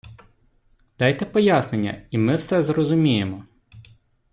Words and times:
Дайте 0.99 1.25
пояснення 1.25 2.05
і 2.11 2.17
ми 2.17 2.35
все 2.35 2.63
зрозуміємо! 2.63 3.45